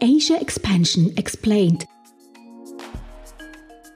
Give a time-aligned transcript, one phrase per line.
[0.00, 1.84] Asia Expansion Explained.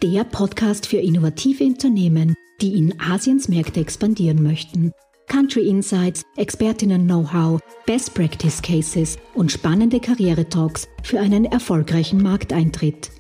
[0.02, 4.90] Der Podcast für innovative Unternehmen, die in Asiens Märkte expandieren möchten.
[5.28, 13.12] Country Insights, Expertinnen-Know-how, Best Practice Cases und spannende Karrieretalks für einen erfolgreichen Markteintritt.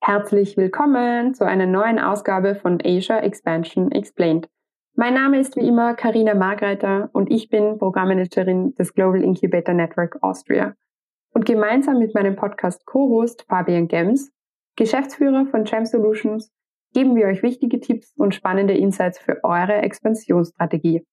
[0.00, 4.48] Herzlich willkommen zu einer neuen Ausgabe von Asia Expansion Explained.
[4.94, 10.18] Mein Name ist wie immer Karina Margreiter und ich bin Programmmanagerin des Global Incubator Network
[10.22, 10.74] Austria.
[11.32, 14.30] Und gemeinsam mit meinem Podcast Co-Host Fabian Gems,
[14.76, 16.52] Geschäftsführer von Gem Solutions,
[16.92, 21.06] geben wir euch wichtige Tipps und spannende Insights für eure Expansionsstrategie.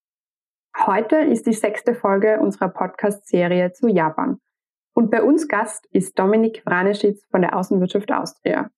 [0.76, 4.40] Heute ist die sechste Folge unserer Podcast-Serie zu Japan.
[4.92, 8.68] Und bei uns Gast ist Dominik Vraneschitz von der Außenwirtschaft Austria.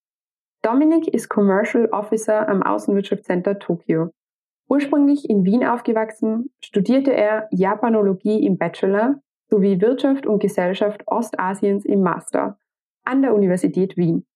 [0.62, 4.12] Dominik ist Commercial Officer am Außenwirtschaftscenter Tokio.
[4.68, 12.02] Ursprünglich in Wien aufgewachsen, studierte er Japanologie im Bachelor sowie Wirtschaft und Gesellschaft Ostasiens im
[12.02, 12.58] Master
[13.04, 14.26] an der Universität Wien.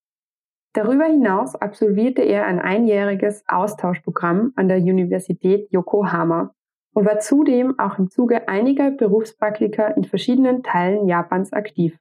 [0.74, 6.54] Darüber hinaus absolvierte er ein einjähriges Austauschprogramm an der Universität Yokohama
[6.92, 11.98] und war zudem auch im Zuge einiger Berufspraktika in verschiedenen Teilen Japans aktiv.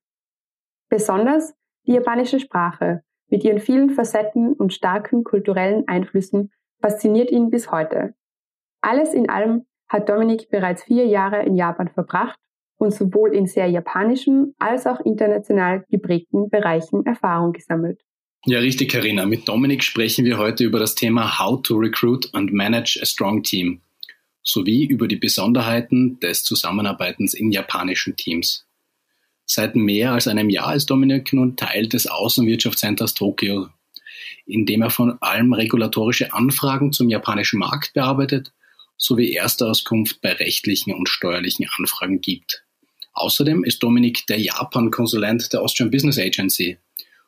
[0.89, 1.55] Besonders
[1.87, 8.13] die japanische Sprache mit ihren vielen Facetten und starken kulturellen Einflüssen fasziniert ihn bis heute.
[8.85, 12.37] Alles in allem hat Dominik bereits vier Jahre in Japan verbracht
[12.77, 17.99] und sowohl in sehr japanischen als auch international geprägten Bereichen Erfahrung gesammelt.
[18.45, 19.25] Ja, richtig, Karina.
[19.25, 23.41] Mit Dominik sprechen wir heute über das Thema How to Recruit and Manage a Strong
[23.41, 23.81] Team
[24.43, 28.67] sowie über die Besonderheiten des Zusammenarbeitens in japanischen Teams.
[29.45, 33.69] Seit mehr als einem Jahr ist Dominik nun Teil des Außenwirtschaftscenters Tokio,
[34.45, 38.51] in dem er vor allem regulatorische Anfragen zum japanischen Markt bearbeitet
[38.97, 42.65] sowie Erstauskunft bei rechtlichen und steuerlichen Anfragen gibt.
[43.13, 46.77] Außerdem ist Dominik der Japan-Konsulent der Austrian Business Agency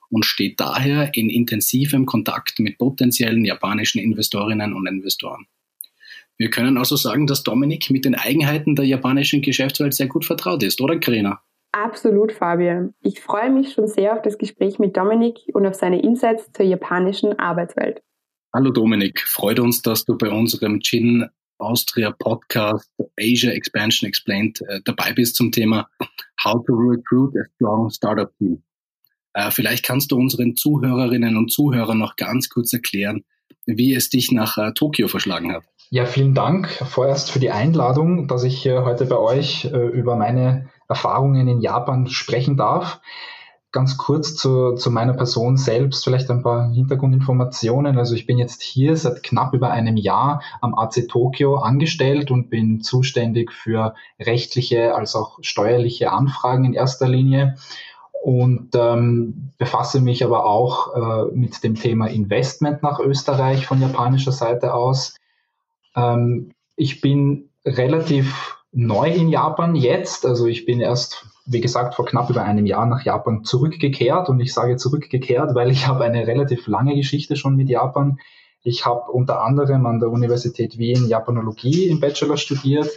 [0.09, 5.47] und steht daher in intensivem Kontakt mit potenziellen japanischen Investorinnen und Investoren.
[6.37, 10.61] Wir können also sagen, dass Dominik mit den Eigenheiten der japanischen Geschäftswelt sehr gut vertraut
[10.61, 11.41] ist, oder Karina?
[11.71, 12.93] Absolut, Fabian.
[13.01, 16.65] Ich freue mich schon sehr auf das Gespräch mit Dominik und auf seine Insights zur
[16.65, 18.01] japanischen Arbeitswelt.
[18.53, 24.81] Hallo Dominik, freut uns, dass du bei unserem Gin Austria Podcast Asia Expansion Explained äh,
[24.85, 25.87] dabei bist zum Thema
[26.43, 28.63] How to Recruit a Strong Startup Team.
[29.33, 33.23] Äh, vielleicht kannst du unseren Zuhörerinnen und Zuhörern noch ganz kurz erklären,
[33.65, 35.63] wie es dich nach äh, Tokio verschlagen hat.
[35.89, 40.69] Ja, vielen Dank vorerst für die Einladung, dass ich heute bei euch äh, über meine
[40.89, 42.99] Erfahrungen in Japan sprechen darf.
[43.77, 47.95] Ganz kurz zu, zu meiner Person selbst, vielleicht ein paar Hintergrundinformationen.
[47.99, 52.49] Also ich bin jetzt hier seit knapp über einem Jahr am AC Tokio angestellt und
[52.49, 57.57] bin zuständig für rechtliche als auch steuerliche Anfragen in erster Linie
[58.23, 64.31] und ähm, befasse mich aber auch äh, mit dem Thema Investment nach Österreich von japanischer
[64.31, 65.15] Seite aus.
[65.95, 70.25] Ähm, ich bin relativ neu in Japan jetzt.
[70.25, 74.29] Also ich bin erst, wie gesagt, vor knapp über einem Jahr nach Japan zurückgekehrt.
[74.29, 78.19] Und ich sage zurückgekehrt, weil ich habe eine relativ lange Geschichte schon mit Japan.
[78.63, 82.89] Ich habe unter anderem an der Universität Wien Japanologie im Bachelor studiert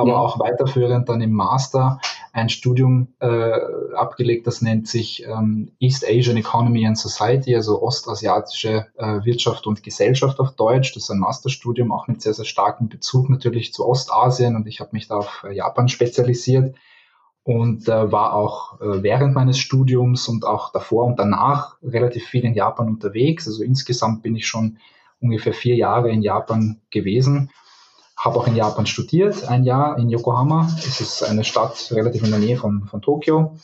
[0.00, 0.16] aber ja.
[0.16, 2.00] auch weiterführend dann im Master
[2.32, 3.58] ein Studium äh,
[3.94, 9.82] abgelegt, das nennt sich ähm, East Asian Economy and Society, also ostasiatische äh, Wirtschaft und
[9.82, 10.94] Gesellschaft auf Deutsch.
[10.94, 14.80] Das ist ein Masterstudium, auch mit sehr, sehr starkem Bezug natürlich zu Ostasien und ich
[14.80, 16.74] habe mich da auf äh, Japan spezialisiert
[17.42, 22.44] und äh, war auch äh, während meines Studiums und auch davor und danach relativ viel
[22.44, 23.46] in Japan unterwegs.
[23.46, 24.78] Also insgesamt bin ich schon
[25.20, 27.50] ungefähr vier Jahre in Japan gewesen
[28.20, 30.68] habe auch in Japan studiert, ein Jahr in Yokohama.
[30.76, 33.56] Es ist eine Stadt relativ in der Nähe von, von Tokio.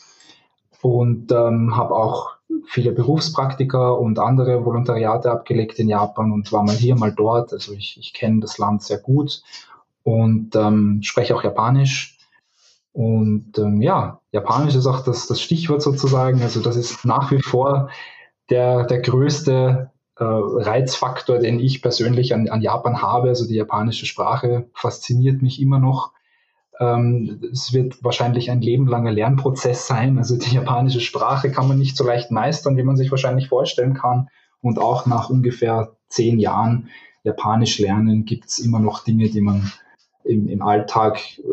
[0.81, 6.75] Und ähm, habe auch viele Berufspraktika und andere Volontariate abgelegt in Japan und war mal
[6.75, 7.53] hier, mal dort.
[7.53, 9.43] Also ich, ich kenne das Land sehr gut
[10.03, 12.16] und ähm, spreche auch Japanisch.
[12.97, 16.41] Und ähm, ja, Japanisch ist auch das, das Stichwort sozusagen.
[16.41, 17.91] Also das ist nach wie vor
[18.49, 23.27] der, der größte äh, Reizfaktor, den ich persönlich an, an Japan habe.
[23.27, 26.11] Also die japanische Sprache fasziniert mich immer noch.
[26.79, 30.17] Ähm, es wird wahrscheinlich ein lebenlanger Lernprozess sein.
[30.17, 33.93] Also die japanische Sprache kann man nicht so leicht meistern, wie man sich wahrscheinlich vorstellen
[33.93, 34.29] kann.
[34.59, 36.89] Und auch nach ungefähr zehn Jahren
[37.21, 39.71] Japanisch lernen gibt es immer noch Dinge, die man
[40.27, 41.43] im, im Alltag äh,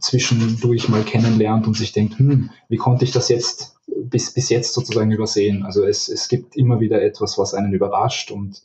[0.00, 4.74] zwischendurch mal kennenlernt und sich denkt, hm, wie konnte ich das jetzt bis, bis jetzt
[4.74, 5.64] sozusagen übersehen.
[5.64, 8.62] Also es, es gibt immer wieder etwas, was einen überrascht und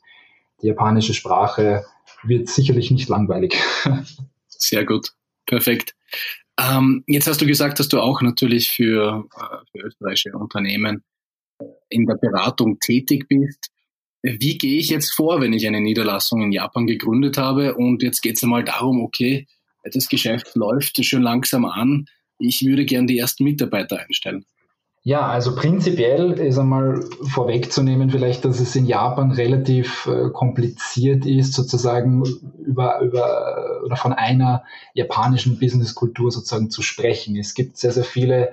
[0.62, 1.86] die japanische Sprache
[2.24, 3.56] wird sicherlich nicht langweilig.
[4.48, 5.13] Sehr gut.
[5.45, 5.95] Perfekt.
[6.60, 11.04] Ähm, jetzt hast du gesagt, dass du auch natürlich für, äh, für österreichische Unternehmen
[11.60, 13.71] äh, in der Beratung tätig bist.
[14.21, 18.21] Wie gehe ich jetzt vor, wenn ich eine Niederlassung in Japan gegründet habe und jetzt
[18.21, 19.48] geht es einmal darum, okay,
[19.84, 22.06] das Geschäft läuft schon langsam an,
[22.38, 24.46] ich würde gern die ersten Mitarbeiter einstellen.
[25.02, 31.54] Ja, also prinzipiell ist einmal vorwegzunehmen vielleicht, dass es in Japan relativ äh, kompliziert ist,
[31.54, 32.24] sozusagen
[32.66, 37.38] über, über oder von einer japanischen Businesskultur sozusagen zu sprechen.
[37.38, 38.52] Es gibt sehr, sehr viele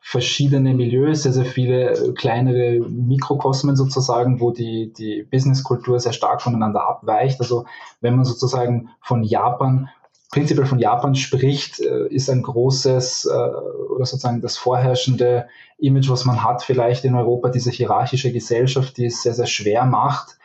[0.00, 6.86] verschiedene Milieus, sehr, sehr viele kleinere Mikrokosmen sozusagen, wo die, die Businesskultur sehr stark voneinander
[6.86, 7.40] abweicht.
[7.40, 7.66] Also
[8.00, 9.88] wenn man sozusagen von Japan
[10.34, 13.28] prinzipiell von Japan spricht, äh, ist ein großes äh,
[13.94, 15.46] oder sozusagen das vorherrschende
[15.78, 19.84] Image, was man hat, vielleicht in Europa, diese hierarchische Gesellschaft, die es sehr, sehr schwer
[19.84, 20.36] macht,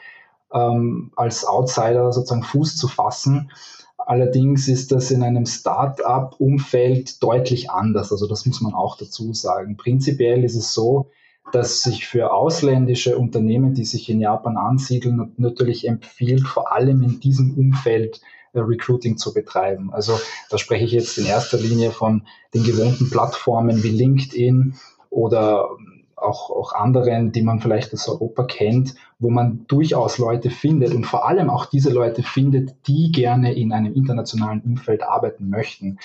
[0.54, 3.50] ähm, als Outsider sozusagen Fuß zu fassen.
[3.98, 8.12] Allerdings ist das in einem Start-up-Umfeld deutlich anders.
[8.12, 9.76] Also das muss man auch dazu sagen.
[9.76, 11.10] Prinzipiell ist es so,
[11.52, 17.20] dass sich für ausländische Unternehmen, die sich in Japan ansiedeln, natürlich empfiehlt, vor allem in
[17.20, 18.22] diesem Umfeld
[18.54, 19.92] Recruiting zu betreiben.
[19.94, 20.20] Also
[20.50, 22.24] da spreche ich jetzt in erster Linie von
[22.54, 24.76] den gewohnten Plattformen wie LinkedIn
[25.10, 25.70] oder
[26.16, 31.06] auch, auch anderen, die man vielleicht aus Europa kennt, wo man durchaus Leute findet und
[31.06, 36.00] vor allem auch diese Leute findet, die gerne in einem internationalen Umfeld arbeiten möchten.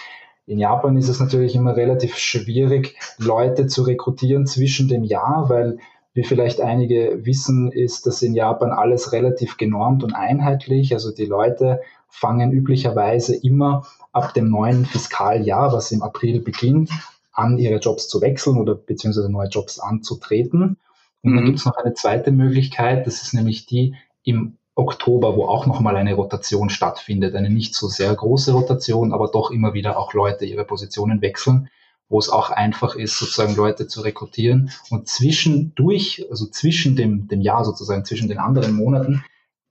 [0.46, 5.78] In Japan ist es natürlich immer relativ schwierig, Leute zu rekrutieren zwischen dem Jahr, weil
[6.12, 10.94] wie vielleicht einige wissen, ist das in Japan alles relativ genormt und einheitlich.
[10.94, 11.80] Also die Leute
[12.14, 16.90] fangen üblicherweise immer ab dem neuen Fiskaljahr, was im April beginnt,
[17.32, 20.76] an, ihre Jobs zu wechseln oder beziehungsweise neue Jobs anzutreten.
[21.22, 21.36] Und mhm.
[21.36, 25.66] dann gibt es noch eine zweite Möglichkeit, das ist nämlich die im Oktober, wo auch
[25.66, 27.34] nochmal eine Rotation stattfindet.
[27.34, 31.68] Eine nicht so sehr große Rotation, aber doch immer wieder auch Leute ihre Positionen wechseln,
[32.08, 34.70] wo es auch einfach ist, sozusagen Leute zu rekrutieren.
[34.90, 39.24] Und zwischendurch, also zwischen dem, dem Jahr sozusagen, zwischen den anderen Monaten,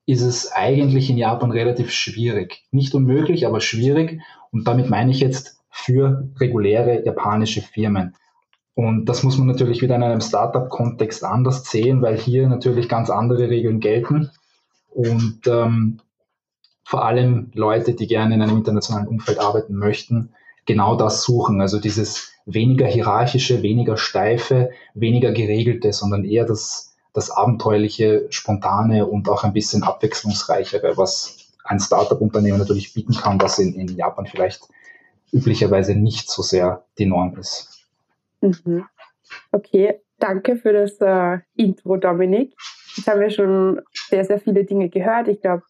[0.06, 2.64] ist es eigentlich in Japan relativ schwierig.
[2.72, 4.22] Nicht unmöglich, aber schwierig.
[4.52, 8.16] Und damit meine ich jetzt für reguläre japanische Firmen.
[8.76, 13.10] Und das muss man natürlich wieder in einem Startup-Kontext anders sehen, weil hier natürlich ganz
[13.10, 14.32] andere Regeln gelten.
[14.90, 16.00] Und ähm,
[16.84, 20.34] vor allem Leute, die gerne in einem internationalen Umfeld arbeiten möchten,
[20.66, 21.62] genau das suchen.
[21.62, 29.30] Also dieses weniger hierarchische, weniger steife, weniger geregelte, sondern eher das das abenteuerliche, spontane und
[29.30, 34.68] auch ein bisschen abwechslungsreichere, was ein Startup-Unternehmen natürlich bieten kann, was in, in Japan vielleicht
[35.32, 37.88] üblicherweise nicht so sehr die Norm ist.
[38.42, 38.86] Mhm.
[39.52, 42.54] Okay, danke für das äh, Intro, Dominik.
[42.96, 45.28] Jetzt haben wir schon sehr, sehr viele Dinge gehört.
[45.28, 45.64] Ich glaube,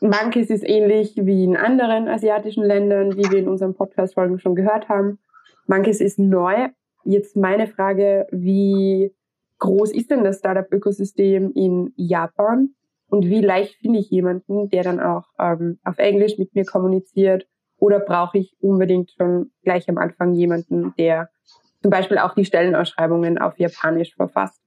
[0.00, 4.88] manches ist ähnlich wie in anderen asiatischen Ländern, wie wir in unseren Podcast-Folgen schon gehört
[4.88, 5.18] haben.
[5.66, 6.68] Manches ist neu.
[7.04, 9.12] Jetzt meine Frage, wie
[9.60, 12.74] groß ist denn das Startup-Ökosystem in Japan
[13.08, 17.46] und wie leicht finde ich jemanden, der dann auch ähm, auf Englisch mit mir kommuniziert
[17.78, 21.30] oder brauche ich unbedingt schon gleich am Anfang jemanden, der
[21.82, 24.60] zum Beispiel auch die Stellenausschreibungen auf Japanisch verfasst?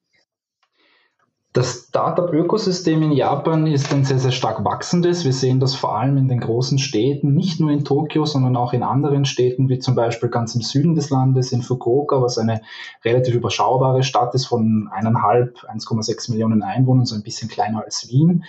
[1.53, 5.23] Das Startup-Ökosystem in Japan ist ein sehr, sehr stark wachsendes.
[5.23, 8.73] Wir sehen das vor allem in den großen Städten, nicht nur in Tokio, sondern auch
[8.73, 12.63] in anderen Städten, wie zum Beispiel ganz im Süden des Landes, in Fukuoka, was eine
[13.05, 18.45] relativ überschaubare Stadt ist von eineinhalb, 1,6 Millionen Einwohnern, so ein bisschen kleiner als Wien.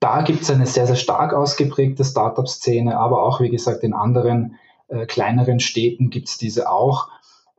[0.00, 4.56] Da gibt es eine sehr, sehr stark ausgeprägte Startup-Szene, aber auch, wie gesagt, in anderen
[4.88, 7.08] äh, kleineren Städten gibt es diese auch.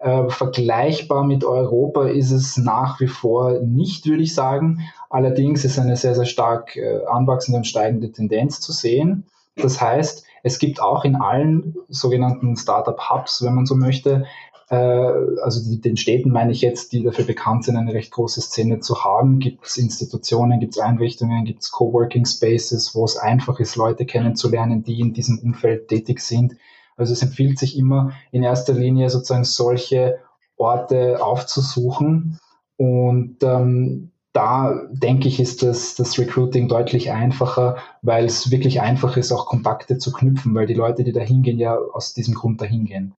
[0.04, 4.82] Äh, vergleichbar mit Europa ist es nach wie vor nicht, würde ich sagen.
[5.10, 9.24] Allerdings ist eine sehr, sehr stark äh, anwachsende und steigende Tendenz zu sehen.
[9.56, 14.26] Das heißt, es gibt auch in allen sogenannten Startup-Hubs, wenn man so möchte,
[14.70, 18.42] äh, also die, den Städten meine ich jetzt, die dafür bekannt sind, eine recht große
[18.42, 23.16] Szene zu haben, gibt es Institutionen, gibt es Einrichtungen, gibt es Coworking Spaces, wo es
[23.16, 26.58] einfach ist, Leute kennenzulernen, die in diesem Umfeld tätig sind
[26.98, 30.20] also es empfiehlt sich immer in erster Linie sozusagen solche
[30.58, 32.40] Orte aufzusuchen.
[32.78, 39.16] Und ähm, da denke ich, ist das, das Recruiting deutlich einfacher, weil es wirklich einfach
[39.16, 42.60] ist, auch Kontakte zu knüpfen, weil die Leute, die da hingehen, ja aus diesem Grund
[42.60, 43.14] dahin gehen.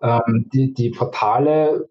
[0.00, 1.88] Ähm, die, die Portale,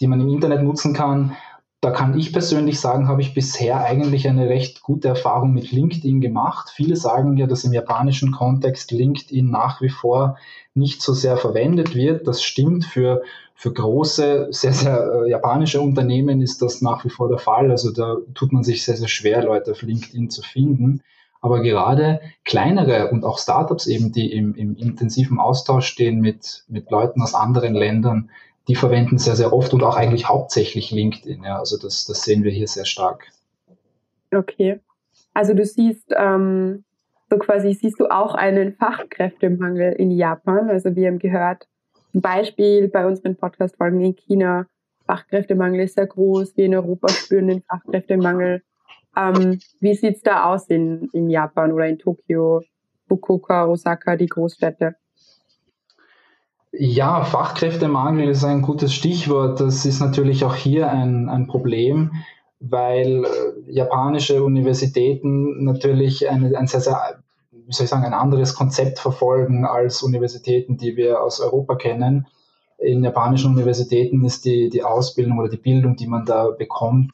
[0.00, 1.36] die man im Internet nutzen kann,
[1.82, 6.20] da kann ich persönlich sagen, habe ich bisher eigentlich eine recht gute Erfahrung mit LinkedIn
[6.20, 6.70] gemacht.
[6.72, 10.38] Viele sagen ja, dass im japanischen Kontext LinkedIn nach wie vor
[10.74, 12.28] nicht so sehr verwendet wird.
[12.28, 13.22] Das stimmt für,
[13.56, 17.72] für große, sehr, sehr äh, japanische Unternehmen ist das nach wie vor der Fall.
[17.72, 21.02] Also da tut man sich sehr, sehr schwer, Leute auf LinkedIn zu finden.
[21.40, 26.92] Aber gerade kleinere und auch Startups eben, die im, im intensiven Austausch stehen mit, mit
[26.92, 28.30] Leuten aus anderen Ländern,
[28.68, 31.42] die verwenden sehr, sehr oft und auch eigentlich hauptsächlich LinkedIn.
[31.42, 33.26] Ja, also das, das sehen wir hier sehr stark.
[34.32, 34.80] Okay.
[35.34, 36.84] Also du siehst, ähm,
[37.30, 40.70] so quasi siehst du auch einen Fachkräftemangel in Japan.
[40.70, 41.66] Also wir haben gehört,
[42.14, 44.66] ein Beispiel bei unseren Podcast-Folgen in China,
[45.06, 48.62] Fachkräftemangel ist sehr groß, wir in Europa spüren den Fachkräftemangel.
[49.16, 52.62] Ähm, wie sieht's da aus in, in Japan oder in Tokio,
[53.08, 54.94] Fukuoka, Osaka, die Großstädte?
[56.74, 59.60] Ja, Fachkräftemangel ist ein gutes Stichwort.
[59.60, 62.12] Das ist natürlich auch hier ein, ein Problem,
[62.60, 68.54] weil äh, japanische Universitäten natürlich eine, ein sehr, sehr, wie soll ich sagen, ein anderes
[68.54, 72.26] Konzept verfolgen als Universitäten, die wir aus Europa kennen.
[72.78, 77.12] In japanischen Universitäten ist die, die Ausbildung oder die Bildung, die man da bekommt,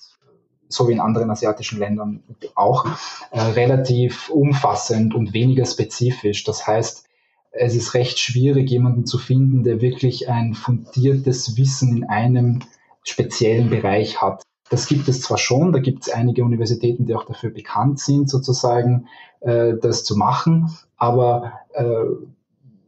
[0.68, 2.22] so wie in anderen asiatischen Ländern
[2.54, 2.86] auch,
[3.32, 6.44] äh, relativ umfassend und weniger spezifisch.
[6.44, 7.07] Das heißt,
[7.50, 12.60] es ist recht schwierig, jemanden zu finden, der wirklich ein fundiertes Wissen in einem
[13.02, 14.42] speziellen Bereich hat.
[14.70, 18.28] Das gibt es zwar schon, da gibt es einige Universitäten, die auch dafür bekannt sind,
[18.28, 19.06] sozusagen
[19.40, 22.04] äh, das zu machen, aber äh,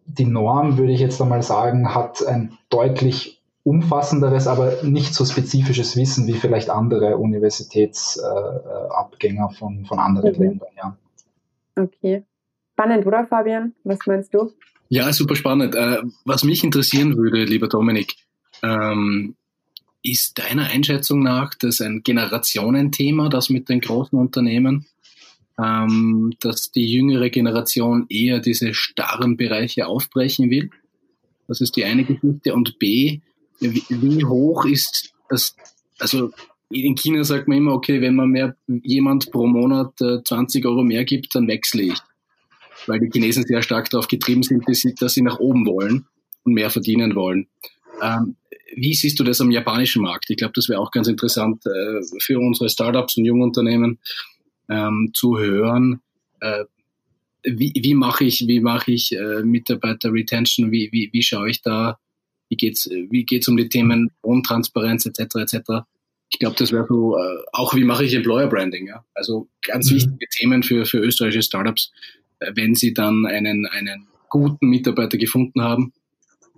[0.07, 5.97] die Norm, würde ich jetzt einmal sagen, hat ein deutlich umfassenderes, aber nicht so spezifisches
[5.97, 10.43] Wissen wie vielleicht andere Universitätsabgänger äh, von, von anderen mhm.
[10.43, 10.69] Ländern.
[10.76, 10.97] Ja.
[11.76, 12.25] Okay.
[12.81, 13.75] Spannend, oder Fabian?
[13.85, 14.55] Was meinst du?
[14.89, 15.75] Ja, super spannend.
[15.75, 18.15] Äh, was mich interessieren würde, lieber Dominik,
[18.63, 19.35] ähm,
[20.03, 24.87] ist deiner Einschätzung nach das ein Generationenthema, das mit den großen Unternehmen,
[25.63, 30.71] ähm, dass die jüngere Generation eher diese starren Bereiche aufbrechen will?
[31.49, 32.55] Das ist die eine Geschichte.
[32.55, 33.21] Und B,
[33.61, 35.55] wie, hoch ist das,
[35.99, 36.31] also
[36.71, 40.83] in China sagt man immer, okay, wenn man mehr jemand pro Monat äh, 20 Euro
[40.83, 42.01] mehr gibt, dann wechsle ich
[42.90, 46.06] weil die Chinesen sehr stark darauf getrieben sind, dass sie, dass sie nach oben wollen
[46.44, 47.47] und mehr verdienen wollen.
[48.02, 48.37] Ähm,
[48.75, 50.30] wie siehst du das am japanischen Markt?
[50.30, 53.99] Ich glaube, das wäre auch ganz interessant äh, für unsere Startups und Jungunternehmen
[54.68, 56.00] ähm, zu hören.
[56.40, 56.64] Äh,
[57.42, 60.70] wie, wie mache ich, wie mache ich äh, Mitarbeiter Retention?
[60.70, 61.99] Wie, wie, wie schaue ich da?
[62.49, 65.37] Wie geht's, wie geht's um die Themen Lohntransparenz etc.
[65.37, 65.59] etc.
[66.30, 68.87] Ich glaube, das wäre so äh, auch wie mache ich Employer Branding.
[68.87, 69.04] Ja?
[69.14, 69.97] Also ganz mhm.
[69.97, 71.92] wichtige Themen für für österreichische Startups,
[72.54, 75.92] wenn Sie dann einen, einen guten Mitarbeiter gefunden haben,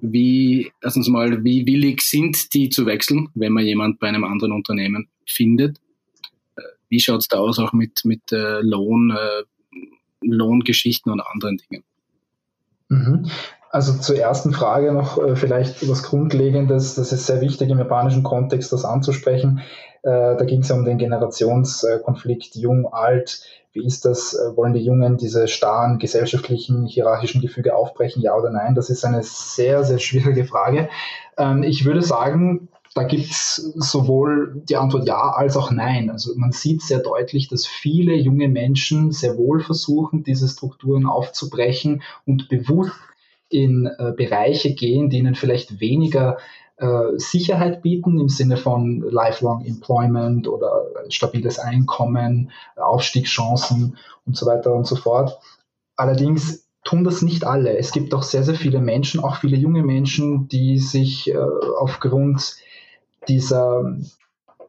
[0.03, 4.53] wie, erstens mal, wie willig sind die zu wechseln, wenn man jemand bei einem anderen
[4.53, 5.79] Unternehmen findet?
[6.57, 9.45] Äh, wie schaut es da aus auch mit, mit äh, Lohn, äh,
[10.21, 11.85] Lohngeschichten und anderen Dingen?
[12.89, 13.31] Mhm.
[13.71, 16.97] Also zur ersten Frage noch vielleicht was Grundlegendes.
[16.97, 19.63] Das ist sehr wichtig im japanischen Kontext, das anzusprechen.
[20.03, 23.43] Äh, da ging es ja um den Generationskonflikt jung, alt.
[23.73, 24.35] Wie ist das?
[24.35, 28.75] Äh, wollen die Jungen diese starren gesellschaftlichen, hierarchischen Gefüge aufbrechen, ja oder nein?
[28.75, 30.89] Das ist eine sehr, sehr schwierige Frage.
[31.39, 36.11] Ähm, ich würde sagen, da gibt es sowohl die Antwort ja als auch nein.
[36.11, 42.03] Also man sieht sehr deutlich, dass viele junge Menschen sehr wohl versuchen, diese Strukturen aufzubrechen
[42.27, 42.93] und bewusst
[43.49, 46.39] in äh, Bereiche gehen, die ihnen vielleicht weniger
[47.17, 53.97] Sicherheit bieten im Sinne von Lifelong Employment oder stabiles Einkommen, Aufstiegschancen
[54.27, 55.39] und so weiter und so fort.
[55.97, 57.77] Allerdings tun das nicht alle.
[57.77, 61.37] Es gibt auch sehr, sehr viele Menschen, auch viele junge Menschen, die sich äh,
[61.79, 62.57] aufgrund
[63.29, 63.97] dieser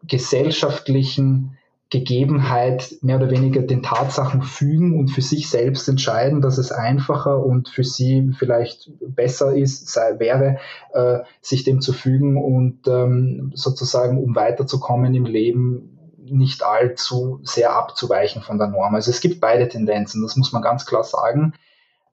[0.03, 1.57] gesellschaftlichen
[1.93, 7.45] Gegebenheit mehr oder weniger den Tatsachen fügen und für sich selbst entscheiden, dass es einfacher
[7.45, 10.57] und für sie vielleicht besser ist, sei, wäre,
[10.93, 17.75] äh, sich dem zu fügen und ähm, sozusagen, um weiterzukommen im Leben, nicht allzu sehr
[17.75, 18.95] abzuweichen von der Norm.
[18.95, 21.53] Also es gibt beide Tendenzen, das muss man ganz klar sagen.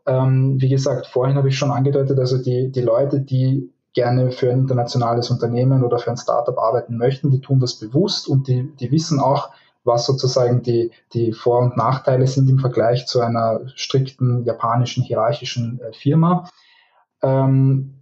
[0.05, 4.51] Ähm, wie gesagt, vorhin habe ich schon angedeutet, also die, die Leute, die gerne für
[4.51, 8.71] ein internationales Unternehmen oder für ein Startup arbeiten möchten, die tun das bewusst und die,
[8.79, 9.49] die wissen auch,
[9.85, 15.81] was sozusagen die, die Vor- und Nachteile sind im Vergleich zu einer strikten japanischen hierarchischen
[15.81, 16.49] äh, Firma.
[17.23, 17.95] Ähm,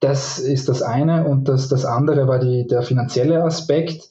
[0.00, 1.26] das ist das eine.
[1.26, 4.10] Und das, das andere war die, der finanzielle Aspekt.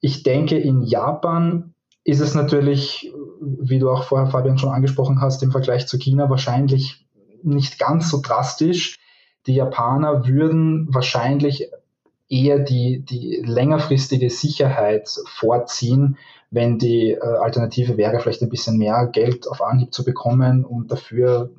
[0.00, 5.42] Ich denke, in Japan ist es natürlich, wie du auch vorher, Fabian, schon angesprochen hast,
[5.42, 7.06] im Vergleich zu China wahrscheinlich
[7.42, 8.98] nicht ganz so drastisch.
[9.46, 11.70] Die Japaner würden wahrscheinlich
[12.28, 16.18] eher die, die längerfristige Sicherheit vorziehen,
[16.50, 20.90] wenn die äh, Alternative wäre, vielleicht ein bisschen mehr Geld auf Anhieb zu bekommen und
[20.90, 21.50] dafür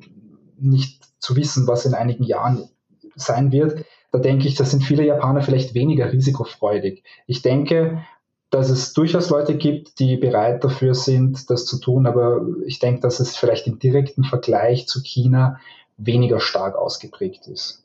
[0.58, 2.68] nicht zu wissen, was in einigen Jahren
[3.14, 3.84] sein wird.
[4.12, 7.02] Da denke ich, da sind viele Japaner vielleicht weniger risikofreudig.
[7.26, 8.02] Ich denke,
[8.50, 13.00] dass es durchaus Leute gibt, die bereit dafür sind, das zu tun, aber ich denke,
[13.00, 15.60] dass es vielleicht im direkten Vergleich zu China
[15.98, 17.84] weniger stark ausgeprägt ist.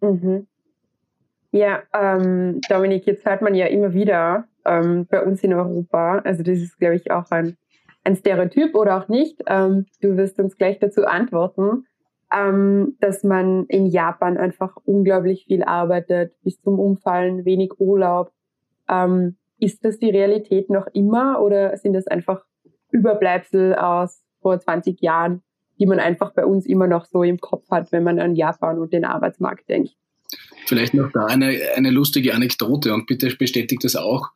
[0.00, 0.46] Mhm.
[1.52, 6.42] Ja, ähm, Dominik, jetzt hört man ja immer wieder ähm, bei uns in Europa, also
[6.44, 7.56] das ist, glaube ich, auch ein,
[8.04, 11.86] ein Stereotyp oder auch nicht, ähm, du wirst uns gleich dazu antworten,
[12.32, 18.30] ähm, dass man in Japan einfach unglaublich viel arbeitet, bis zum Umfallen, wenig Urlaub.
[18.88, 22.44] Ähm, ist das die Realität noch immer oder sind das einfach
[22.92, 25.42] Überbleibsel aus vor 20 Jahren,
[25.78, 28.78] die man einfach bei uns immer noch so im Kopf hat, wenn man an Japan
[28.78, 29.96] und den Arbeitsmarkt denkt?
[30.70, 34.30] Vielleicht noch da eine, eine lustige Anekdote und bitte bestätigt das auch.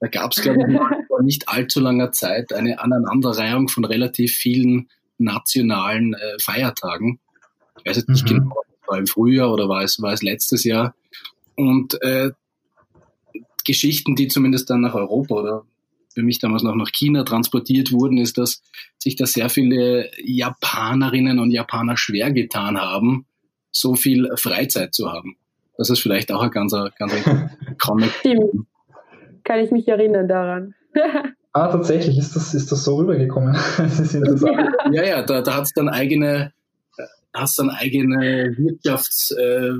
[0.00, 0.76] Da gab es, glaube ich,
[1.06, 4.88] vor nicht allzu langer Zeit eine Aneinanderreihung von relativ vielen
[5.18, 7.20] nationalen äh, Feiertagen.
[7.78, 8.34] Ich weiß jetzt nicht mhm.
[8.34, 8.56] genau,
[8.88, 10.96] war im Frühjahr oder war es, war es letztes Jahr.
[11.54, 12.32] Und äh,
[13.64, 15.64] Geschichten, die zumindest dann nach Europa oder
[16.12, 18.60] für mich damals noch nach China transportiert wurden, ist, dass
[18.98, 23.26] sich da sehr viele Japanerinnen und Japaner schwer getan haben,
[23.70, 25.36] so viel Freizeit zu haben.
[25.78, 27.12] Das ist vielleicht auch ein ganz, ganz
[27.78, 28.10] Comic.
[28.20, 28.66] Stimmt.
[29.44, 30.74] Kann ich mich erinnern daran.
[31.52, 33.52] ah, tatsächlich, ist das, ist das so rübergekommen?
[33.76, 34.74] das ist interessant.
[34.92, 36.52] Ja, ja, ja da, da hat es dann eigene,
[37.32, 39.72] hast dann eigene Wirtschafts, äh,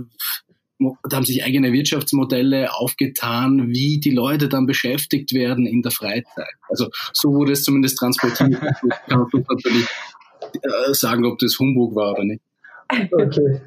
[0.79, 6.55] da haben sich eigene Wirtschaftsmodelle aufgetan, wie die Leute dann beschäftigt werden in der Freizeit.
[6.69, 8.63] Also so wurde es zumindest transportiert.
[8.63, 9.87] Ich kann natürlich
[10.63, 12.43] äh, sagen, ob das Humbug war oder nicht.
[13.11, 13.63] Okay.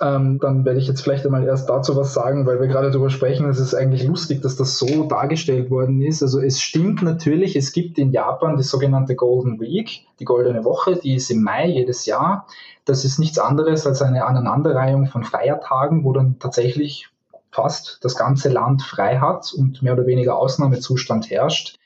[0.00, 3.10] Ähm, dann werde ich jetzt vielleicht einmal erst dazu was sagen, weil wir gerade darüber
[3.10, 3.48] sprechen.
[3.48, 6.22] Es ist eigentlich lustig, dass das so dargestellt worden ist.
[6.22, 10.96] Also es stimmt natürlich, es gibt in Japan die sogenannte Golden Week, die goldene Woche,
[10.96, 12.46] die ist im Mai jedes Jahr.
[12.84, 17.08] Das ist nichts anderes als eine Aneinanderreihung von Feiertagen, wo dann tatsächlich
[17.50, 21.76] fast das ganze Land frei hat und mehr oder weniger Ausnahmezustand herrscht,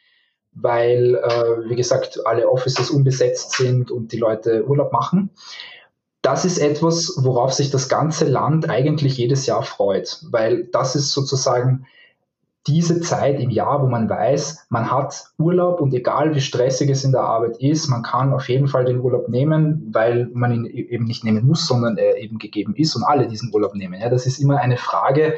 [0.53, 5.31] weil, äh, wie gesagt, alle Offices unbesetzt sind und die Leute Urlaub machen
[6.23, 11.13] das ist etwas, worauf sich das ganze Land eigentlich jedes Jahr freut, weil das ist
[11.13, 11.87] sozusagen
[12.69, 17.03] diese Zeit im Jahr, wo man weiß, man hat Urlaub und egal wie stressig es
[17.03, 20.67] in der Arbeit ist, man kann auf jeden Fall den Urlaub nehmen, weil man ihn
[20.67, 24.01] e-, eben nicht nehmen muss, sondern er eben gegeben ist und alle diesen Urlaub nehmen.
[24.01, 25.35] Ja, das ist immer eine Frage,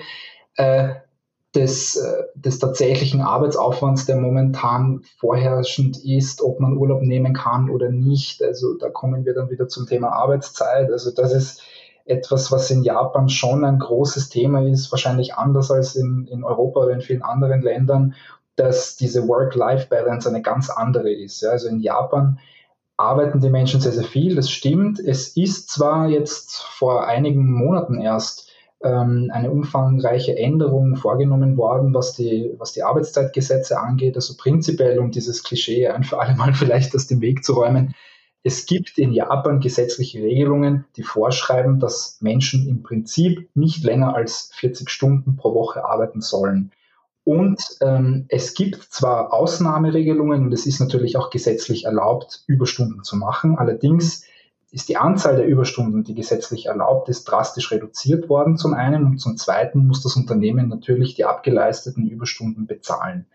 [0.57, 0.97] äh,
[1.55, 7.91] des, äh, des tatsächlichen Arbeitsaufwands, der momentan vorherrschend ist, ob man Urlaub nehmen kann oder
[7.91, 8.43] nicht.
[8.43, 10.91] Also da kommen wir dann wieder zum Thema Arbeitszeit.
[10.91, 11.63] Also das ist
[12.07, 16.81] etwas, was in Japan schon ein großes Thema ist, wahrscheinlich anders als in, in Europa
[16.81, 18.15] oder in vielen anderen Ländern,
[18.57, 21.41] dass diese Work-Life-Balance eine ganz andere ist.
[21.41, 22.39] Ja, also in Japan
[22.97, 25.01] arbeiten die Menschen sehr, sehr viel, das stimmt.
[25.01, 28.51] Es ist zwar jetzt vor einigen Monaten erst
[28.85, 34.17] ähm, eine umfangreiche Änderung vorgenommen worden, was die, was die Arbeitszeitgesetze angeht.
[34.17, 37.95] Also prinzipiell, um dieses Klischee ein für alle Mal vielleicht aus dem Weg zu räumen,
[38.47, 44.51] es gibt in Japan gesetzliche Regelungen, die vorschreiben, dass Menschen im Prinzip nicht länger als
[44.57, 46.71] 40 Stunden pro Woche arbeiten sollen.
[47.25, 53.17] Und ähm, es gibt zwar Ausnahmeregelungen und es ist natürlich auch gesetzlich erlaubt, Überstunden zu
[53.17, 53.57] machen.
[53.57, 54.27] Allerdings
[54.75, 59.19] ist die Anzahl der Überstunden, die gesetzlich erlaubt ist, drastisch reduziert worden zum einen und
[59.19, 63.27] zum zweiten muss das Unternehmen natürlich die abgeleisteten Überstunden bezahlen.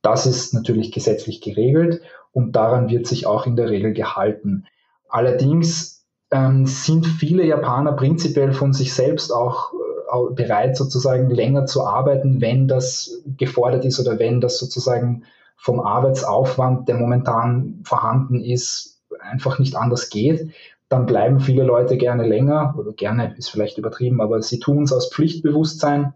[0.00, 2.00] Das ist natürlich gesetzlich geregelt
[2.32, 4.64] und daran wird sich auch in der Regel gehalten.
[5.10, 11.84] Allerdings ähm, sind viele Japaner prinzipiell von sich selbst auch äh, bereit, sozusagen länger zu
[11.84, 15.24] arbeiten, wenn das gefordert ist oder wenn das sozusagen
[15.54, 20.50] vom Arbeitsaufwand, der momentan vorhanden ist, einfach nicht anders geht
[20.88, 24.92] dann bleiben viele Leute gerne länger, oder gerne ist vielleicht übertrieben, aber sie tun es
[24.92, 26.14] aus Pflichtbewusstsein.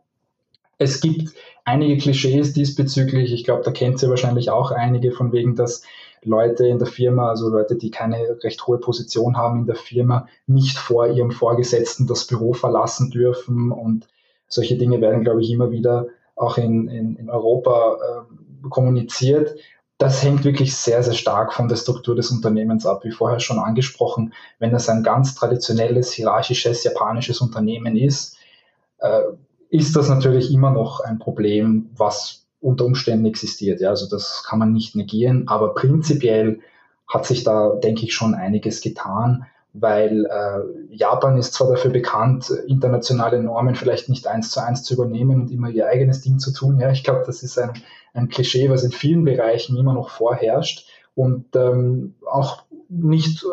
[0.78, 3.32] Es gibt einige Klischees diesbezüglich.
[3.32, 5.82] Ich glaube, da kennt ihr wahrscheinlich auch einige von wegen, dass
[6.24, 10.28] Leute in der Firma, also Leute, die keine recht hohe Position haben in der Firma,
[10.46, 13.72] nicht vor ihrem Vorgesetzten das Büro verlassen dürfen.
[13.72, 14.08] Und
[14.48, 16.06] solche Dinge werden, glaube ich, immer wieder
[16.37, 19.56] auch in, in, in Europa äh, kommuniziert
[20.03, 23.61] das hängt wirklich sehr, sehr stark von der Struktur des Unternehmens ab, wie vorher schon
[23.61, 24.35] angesprochen.
[24.59, 28.37] Wenn es ein ganz traditionelles, hierarchisches, japanisches Unternehmen ist,
[28.99, 29.21] äh,
[29.69, 33.81] ist das natürlich immer noch ein Problem, was unter Umständen existiert.
[33.81, 36.59] Ja, also das kann man nicht negieren, aber prinzipiell
[37.07, 42.51] hat sich da, denke ich, schon einiges getan weil äh, Japan ist zwar dafür bekannt,
[42.67, 46.53] internationale Normen vielleicht nicht eins zu eins zu übernehmen und immer ihr eigenes Ding zu
[46.53, 46.79] tun.
[46.79, 47.73] Ja, ich glaube, das ist ein,
[48.14, 53.46] ein Klischee, was in vielen Bereichen immer noch vorherrscht und ähm, auch nicht äh,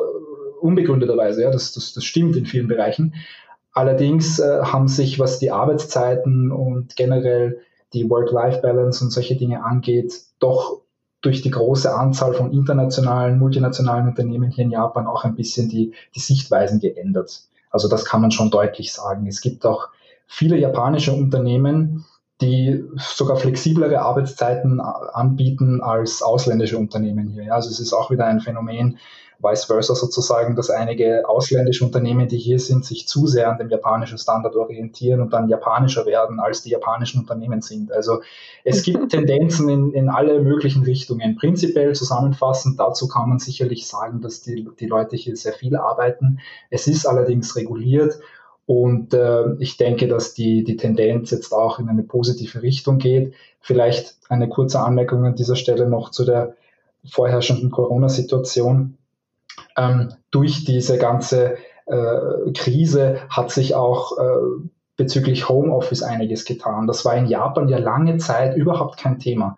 [0.62, 1.44] unbegründeterweise.
[1.44, 3.16] Ja, das, das, das stimmt in vielen Bereichen.
[3.74, 7.62] Allerdings äh, haben sich, was die Arbeitszeiten und generell
[7.94, 10.82] die Work-Life-Balance und solche Dinge angeht, doch
[11.22, 15.94] durch die große Anzahl von internationalen, multinationalen Unternehmen hier in Japan auch ein bisschen die,
[16.16, 17.44] die Sichtweisen geändert.
[17.72, 19.28] Also das kann man schon deutlich sagen.
[19.28, 19.90] Es gibt auch
[20.28, 22.06] viele japanische Unternehmen,
[22.42, 27.54] die sogar flexiblere Arbeitszeiten anbieten als ausländische Unternehmen hier.
[27.54, 28.98] Also es ist auch wieder ein Phänomen,
[29.42, 33.70] vice versa sozusagen, dass einige ausländische Unternehmen, die hier sind, sich zu sehr an dem
[33.70, 37.92] japanischen Standard orientieren und dann japanischer werden, als die japanischen Unternehmen sind.
[37.92, 38.22] Also
[38.64, 41.36] es gibt Tendenzen in, in alle möglichen Richtungen.
[41.38, 46.40] Prinzipiell zusammenfassend dazu kann man sicherlich sagen, dass die, die Leute hier sehr viel arbeiten.
[46.70, 48.20] Es ist allerdings reguliert
[48.70, 53.34] und äh, ich denke, dass die, die Tendenz jetzt auch in eine positive Richtung geht.
[53.60, 56.54] Vielleicht eine kurze Anmerkung an dieser Stelle noch zu der
[57.04, 59.00] vorherrschenden Corona-Situation
[59.76, 66.86] ähm, durch diese ganze äh, Krise hat sich auch äh, bezüglich Homeoffice einiges getan.
[66.86, 69.58] Das war in Japan ja lange Zeit überhaupt kein Thema.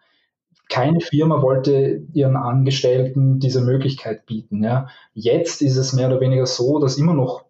[0.70, 4.64] Keine Firma wollte ihren Angestellten diese Möglichkeit bieten.
[4.64, 4.88] Ja.
[5.14, 7.44] Jetzt ist es mehr oder weniger so, dass immer noch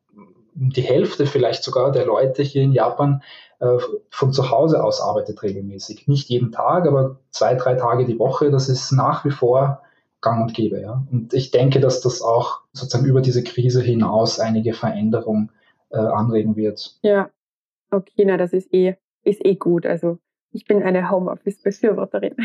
[0.54, 3.24] die Hälfte vielleicht sogar der Leute hier in Japan
[3.60, 3.78] äh,
[4.10, 6.08] von zu Hause aus arbeitet regelmäßig.
[6.08, 8.52] Nicht jeden Tag, aber zwei, drei Tage die Woche.
[8.52, 9.82] Das ist nach wie vor
[10.22, 10.82] gang und gäbe.
[10.82, 11.06] Ja?
[11.12, 15.52] Und ich denke, dass das auch sozusagen über diese Krise hinaus einige Veränderungen
[15.90, 16.98] äh, anregen wird.
[17.02, 17.30] Ja,
[17.92, 19.86] okay, na, das ist eh, ist eh gut.
[19.86, 20.20] Also
[20.52, 22.36] ich bin eine Homeoffice-Befürworterin.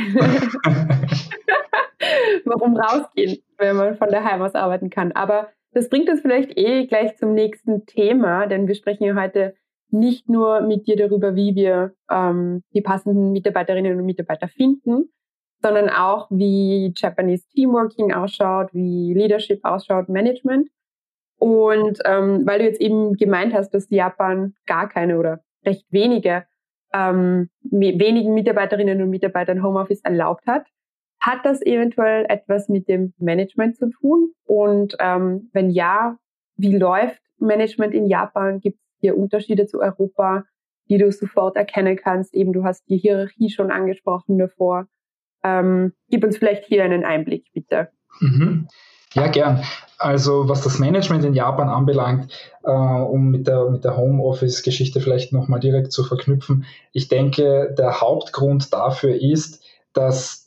[2.44, 5.12] Warum rausgehen, wenn man von daheim aus arbeiten kann?
[5.12, 9.54] Aber das bringt uns vielleicht eh gleich zum nächsten Thema, denn wir sprechen ja heute
[9.90, 15.12] nicht nur mit dir darüber, wie wir ähm, die passenden Mitarbeiterinnen und Mitarbeiter finden,
[15.60, 20.70] sondern auch, wie Japanese Teamworking ausschaut, wie Leadership ausschaut, Management.
[21.38, 26.46] Und ähm, weil du jetzt eben gemeint hast, dass Japan gar keine oder recht wenige
[26.94, 30.66] ähm, wenigen Mitarbeiterinnen und Mitarbeitern Homeoffice erlaubt hat,
[31.26, 34.30] hat das eventuell etwas mit dem Management zu tun?
[34.44, 36.16] Und ähm, wenn ja,
[36.56, 38.60] wie läuft Management in Japan?
[38.60, 40.44] Gibt es hier Unterschiede zu Europa,
[40.88, 42.32] die du sofort erkennen kannst?
[42.32, 44.86] Eben, du hast die Hierarchie schon angesprochen davor.
[45.42, 47.88] Ähm, gib uns vielleicht hier einen Einblick, bitte.
[48.20, 48.68] Mhm.
[49.14, 49.64] Ja, gern.
[49.98, 55.32] Also was das Management in Japan anbelangt, äh, um mit der, mit der Homeoffice-Geschichte vielleicht
[55.32, 60.45] nochmal direkt zu verknüpfen, ich denke, der Hauptgrund dafür ist, dass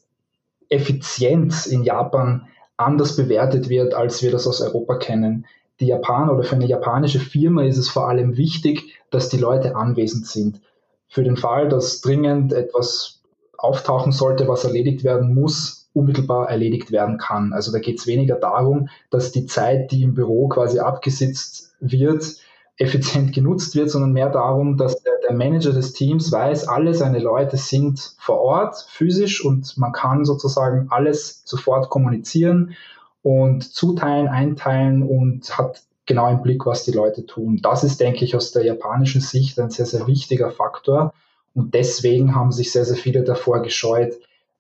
[0.70, 5.46] Effizienz in Japan anders bewertet wird, als wir das aus Europa kennen.
[5.80, 9.76] Die Japaner oder für eine japanische Firma ist es vor allem wichtig, dass die Leute
[9.76, 10.62] anwesend sind.
[11.08, 13.22] Für den Fall, dass dringend etwas
[13.58, 17.52] auftauchen sollte, was erledigt werden muss, unmittelbar erledigt werden kann.
[17.52, 22.36] Also da geht es weniger darum, dass die Zeit, die im Büro quasi abgesitzt wird,
[22.80, 27.20] effizient genutzt wird, sondern mehr darum, dass der, der, Manager des Teams weiß, alle seine
[27.20, 32.76] Leute sind vor Ort physisch und man kann sozusagen alles sofort kommunizieren
[33.22, 37.60] und zuteilen, einteilen und hat genau im Blick, was die Leute tun.
[37.62, 41.14] Das ist, denke ich, aus der japanischen Sicht ein sehr, sehr wichtiger Faktor.
[41.54, 44.14] Und deswegen haben sich sehr, sehr viele davor gescheut,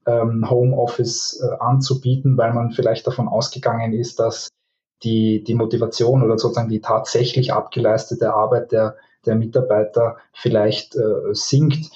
[0.05, 4.49] ähm, Homeoffice äh, anzubieten, weil man vielleicht davon ausgegangen ist, dass
[5.03, 11.91] die, die Motivation oder sozusagen die tatsächlich abgeleistete Arbeit der, der Mitarbeiter vielleicht äh, sinkt.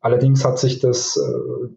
[0.00, 1.68] Allerdings hat sich das äh,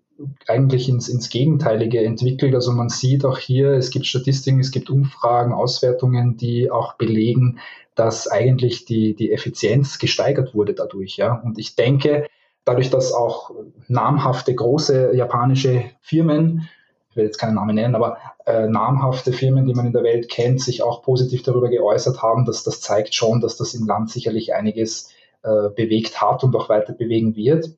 [0.48, 2.54] eigentlich ins, ins Gegenteilige entwickelt.
[2.56, 7.60] Also man sieht auch hier, es gibt Statistiken, es gibt Umfragen, Auswertungen, die auch belegen,
[7.96, 11.18] dass eigentlich die, die Effizienz gesteigert wurde dadurch.
[11.18, 11.42] Ja.
[11.44, 12.28] Und ich denke,
[12.64, 13.52] dadurch, dass auch
[13.88, 16.70] namhafte große japanische Firmen,
[17.12, 20.30] ich will jetzt keinen Namen nennen, aber äh, namhafte Firmen, die man in der Welt
[20.30, 24.10] kennt, sich auch positiv darüber geäußert haben, dass das zeigt schon, dass das im Land
[24.10, 25.10] sicherlich einiges
[25.44, 27.72] äh, bewegt hat und auch weiter bewegen wird.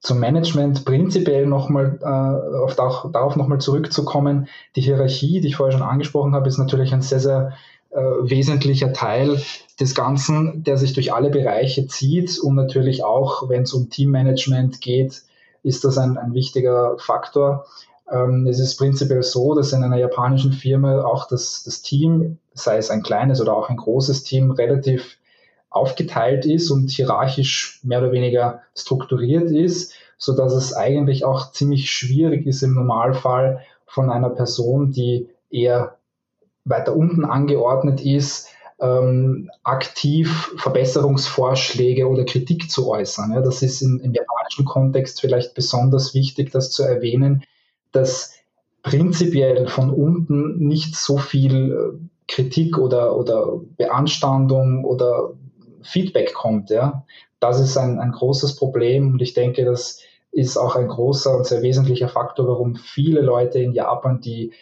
[0.00, 4.48] Zum Management prinzipiell nochmal äh, auf, darauf nochmal zurückzukommen.
[4.76, 7.52] Die Hierarchie, die ich vorher schon angesprochen habe, ist natürlich ein sehr, sehr
[7.90, 9.42] äh, wesentlicher Teil
[9.78, 14.80] des Ganzen, der sich durch alle Bereiche zieht und natürlich auch, wenn es um Teammanagement
[14.80, 15.22] geht,
[15.62, 17.66] ist das ein, ein wichtiger Faktor.
[18.10, 22.76] Ähm, es ist prinzipiell so, dass in einer japanischen Firma auch das, das Team, sei
[22.76, 25.18] es ein kleines oder auch ein großes Team, relativ
[25.70, 31.90] aufgeteilt ist und hierarchisch mehr oder weniger strukturiert ist, so dass es eigentlich auch ziemlich
[31.90, 35.96] schwierig ist im Normalfall von einer Person, die eher
[36.64, 38.48] weiter unten angeordnet ist,
[38.80, 43.32] ähm, aktiv Verbesserungsvorschläge oder Kritik zu äußern.
[43.32, 47.44] Ja, das ist in, im japanischen Kontext vielleicht besonders wichtig, das zu erwähnen,
[47.92, 48.34] dass
[48.82, 55.32] prinzipiell von unten nicht so viel äh, Kritik oder, oder Beanstandung oder
[55.82, 56.70] Feedback kommt.
[56.70, 57.04] Ja?
[57.40, 60.00] Das ist ein, ein großes Problem und ich denke, das
[60.32, 64.52] ist auch ein großer und sehr wesentlicher Faktor, warum viele Leute in Japan, die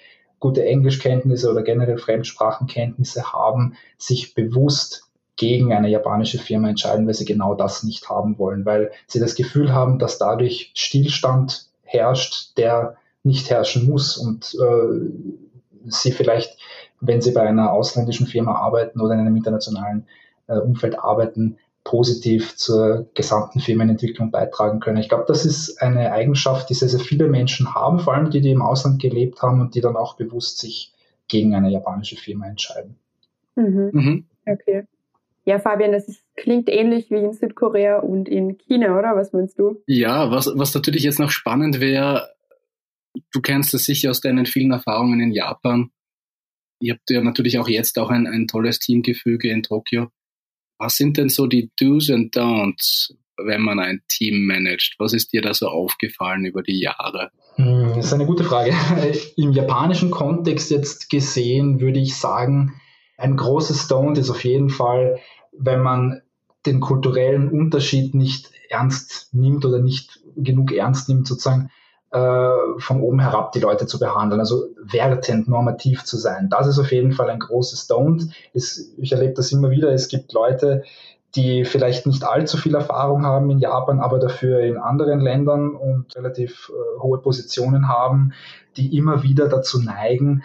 [0.40, 7.24] gute Englischkenntnisse oder generell Fremdsprachenkenntnisse haben, sich bewusst gegen eine japanische Firma entscheiden, weil sie
[7.24, 12.96] genau das nicht haben wollen, weil sie das Gefühl haben, dass dadurch Stillstand herrscht, der
[13.28, 16.58] nicht herrschen muss und äh, sie vielleicht,
[17.00, 20.06] wenn sie bei einer ausländischen Firma arbeiten oder in einem internationalen
[20.48, 24.98] äh, Umfeld arbeiten, positiv zur gesamten Firmenentwicklung beitragen können.
[24.98, 28.42] Ich glaube, das ist eine Eigenschaft, die sehr, sehr viele Menschen haben, vor allem die,
[28.42, 30.92] die im Ausland gelebt haben und die dann auch bewusst sich
[31.28, 32.96] gegen eine japanische Firma entscheiden.
[33.56, 33.90] Mhm.
[33.92, 34.24] Mhm.
[34.46, 34.84] Okay.
[35.46, 39.16] Ja, Fabian, das ist, klingt ähnlich wie in Südkorea und in China, oder?
[39.16, 39.80] Was meinst du?
[39.86, 42.28] Ja, was, was natürlich jetzt noch spannend wäre,
[43.32, 45.90] du kennst das sicher aus deinen vielen Erfahrungen in Japan.
[46.80, 50.08] Ihr habt ja natürlich auch jetzt auch ein, ein tolles Teamgefüge in Tokio.
[50.78, 54.94] Was sind denn so die Do's and Don'ts, wenn man ein Team managt?
[54.98, 57.30] Was ist dir da so aufgefallen über die Jahre?
[57.56, 58.72] Hm, das ist eine gute Frage.
[59.36, 62.80] Im japanischen Kontext jetzt gesehen würde ich sagen,
[63.16, 65.18] ein großes Don't ist auf jeden Fall,
[65.52, 66.22] wenn man
[66.64, 71.70] den kulturellen Unterschied nicht ernst nimmt oder nicht genug ernst nimmt, sozusagen
[72.10, 76.48] äh, von oben herab die Leute zu behandeln, also wertend, normativ zu sein.
[76.50, 78.30] Das ist auf jeden Fall ein großes Don't.
[78.54, 79.92] Es, ich erlebe das immer wieder.
[79.92, 80.84] Es gibt Leute,
[81.36, 86.16] die vielleicht nicht allzu viel Erfahrung haben in Japan, aber dafür in anderen Ländern und
[86.16, 88.32] relativ äh, hohe Positionen haben,
[88.76, 90.44] die immer wieder dazu neigen,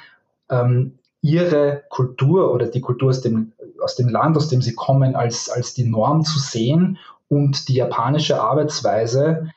[0.50, 5.16] ähm, ihre Kultur oder die Kultur aus dem, aus dem Land, aus dem sie kommen,
[5.16, 6.98] als, als die Norm zu sehen
[7.30, 9.50] und die japanische Arbeitsweise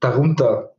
[0.00, 0.74] darunter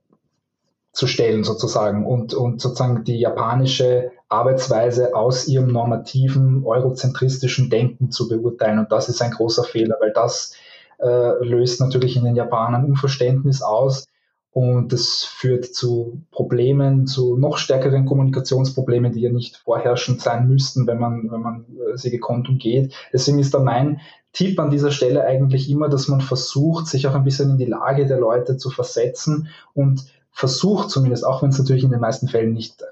[0.91, 8.27] zu stellen sozusagen und, und sozusagen die japanische Arbeitsweise aus ihrem normativen, eurozentristischen Denken zu
[8.27, 8.80] beurteilen.
[8.80, 10.56] Und das ist ein großer Fehler, weil das
[10.99, 14.06] äh, löst natürlich in den Japanern Unverständnis aus
[14.54, 20.88] und das führt zu Problemen, zu noch stärkeren Kommunikationsproblemen, die ja nicht vorherrschend sein müssten,
[20.88, 22.93] wenn man, wenn man äh, sie gekonnt umgeht.
[23.13, 24.01] Deswegen ist da mein
[24.34, 27.65] Tipp an dieser Stelle eigentlich immer, dass man versucht, sich auch ein bisschen in die
[27.65, 32.28] Lage der Leute zu versetzen und versucht zumindest, auch wenn es natürlich in den meisten
[32.28, 32.86] Fällen nicht äh,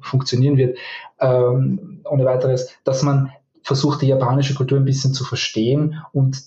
[0.00, 0.78] funktionieren wird,
[1.20, 6.42] ähm, ohne weiteres, dass man versucht, die japanische Kultur ein bisschen zu verstehen und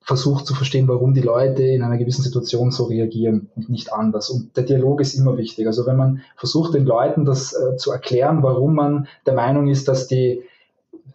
[0.00, 4.28] versucht zu verstehen, warum die Leute in einer gewissen Situation so reagieren und nicht anders.
[4.28, 5.66] Und der Dialog ist immer wichtig.
[5.66, 9.88] Also wenn man versucht, den Leuten das äh, zu erklären, warum man der Meinung ist,
[9.88, 10.42] dass die,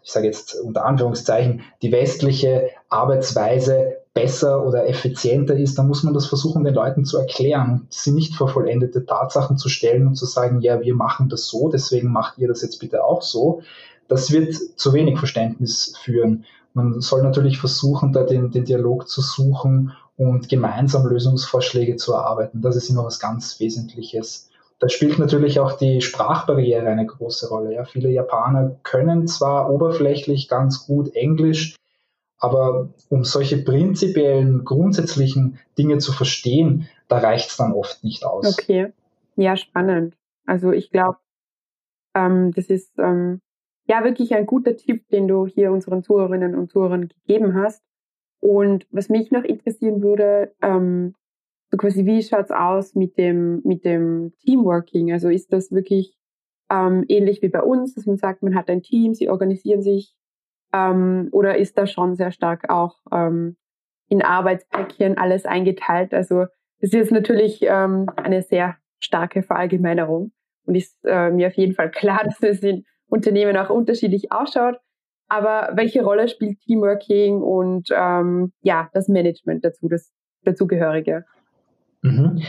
[0.01, 6.13] ich sage jetzt unter Anführungszeichen, die westliche Arbeitsweise besser oder effizienter ist, dann muss man
[6.13, 10.25] das versuchen, den Leuten zu erklären, sie nicht vor vollendete Tatsachen zu stellen und zu
[10.25, 13.61] sagen, ja, wir machen das so, deswegen macht ihr das jetzt bitte auch so.
[14.07, 16.45] Das wird zu wenig Verständnis führen.
[16.73, 22.61] Man soll natürlich versuchen, da den, den Dialog zu suchen und gemeinsam Lösungsvorschläge zu erarbeiten.
[22.61, 24.49] Das ist immer was ganz Wesentliches.
[24.79, 27.73] Da spielt natürlich auch die Sprachbarriere eine große Rolle.
[27.73, 27.85] Ja.
[27.85, 31.75] Viele Japaner können zwar oberflächlich ganz gut Englisch,
[32.39, 38.59] aber um solche prinzipiellen, grundsätzlichen Dinge zu verstehen, da reicht es dann oft nicht aus.
[38.59, 38.93] Okay,
[39.35, 40.15] ja, spannend.
[40.45, 41.17] Also ich glaube,
[42.15, 43.41] ähm, das ist ähm,
[43.87, 47.83] ja wirklich ein guter Tipp, den du hier unseren Zuhörerinnen und Zuhörern gegeben hast.
[48.39, 51.15] Und was mich noch interessieren würde, ähm,
[51.71, 55.11] so quasi, wie schaut's aus mit dem, mit dem Teamworking?
[55.11, 56.15] Also ist das wirklich
[56.71, 60.15] ähm, ähnlich wie bei uns, dass man sagt, man hat ein Team, sie organisieren sich
[60.73, 63.57] ähm, oder ist da schon sehr stark auch ähm,
[64.07, 66.13] in Arbeitspäckchen alles eingeteilt?
[66.13, 66.45] Also
[66.81, 70.31] das ist natürlich ähm, eine sehr starke Verallgemeinerung
[70.65, 74.77] und ist äh, mir auf jeden Fall klar, dass es in Unternehmen auch unterschiedlich ausschaut.
[75.27, 80.11] Aber welche Rolle spielt Teamworking und ähm, ja das Management dazu, das
[80.43, 81.25] dazugehörige?
[82.01, 82.41] Mhm.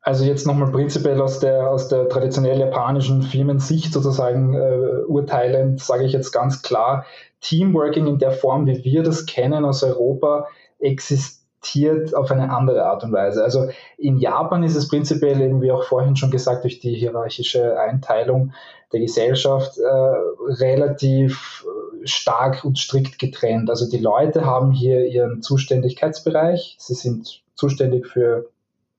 [0.00, 6.04] Also jetzt nochmal prinzipiell aus der, aus der traditionell japanischen Firmensicht sozusagen äh, urteilend, sage
[6.04, 7.04] ich jetzt ganz klar,
[7.40, 10.48] Teamworking in der Form, wie wir das kennen aus Europa,
[10.78, 13.42] existiert auf eine andere Art und Weise.
[13.42, 17.78] Also in Japan ist es prinzipiell, eben wie auch vorhin schon gesagt, durch die hierarchische
[17.78, 18.52] Einteilung
[18.92, 23.70] der Gesellschaft äh, relativ äh, stark und strikt getrennt.
[23.70, 26.76] Also die Leute haben hier ihren Zuständigkeitsbereich.
[26.78, 28.48] Sie sind zuständig für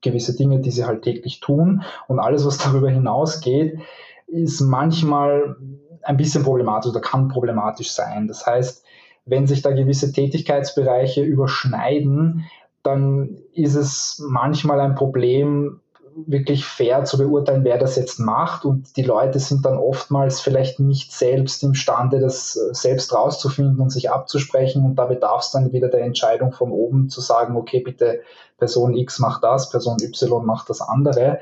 [0.02, 1.84] gewisse Dinge, die sie halt täglich tun.
[2.08, 3.80] Und alles, was darüber hinausgeht,
[4.28, 5.56] ist manchmal
[6.04, 8.28] ein bisschen problematisch oder kann problematisch sein.
[8.28, 8.84] Das heißt,
[9.26, 12.46] wenn sich da gewisse Tätigkeitsbereiche überschneiden,
[12.84, 15.82] dann ist es manchmal ein Problem,
[16.26, 18.66] wirklich fair zu beurteilen, wer das jetzt macht.
[18.66, 23.90] Und die Leute sind dann oftmals vielleicht nicht selbst imstande, das äh, selbst rauszufinden und
[23.90, 24.84] sich abzusprechen.
[24.84, 28.22] Und da bedarf es dann wieder der Entscheidung von oben zu sagen, okay, bitte
[28.58, 31.40] Person X macht das, Person Y macht das andere.